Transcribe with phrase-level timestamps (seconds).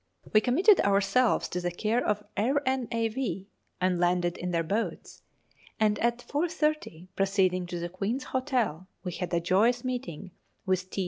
[0.33, 3.47] We committed ourselves to the care of the R.N.A.V.,
[3.79, 5.21] and landed in their boats,
[5.79, 10.31] and at 4.30, proceeding to the Queen's Hotel, we had a joyous meeting
[10.65, 10.99] with T.